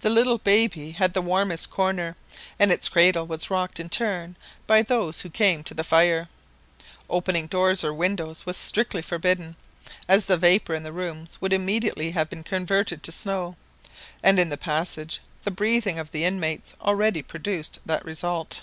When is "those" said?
4.80-5.20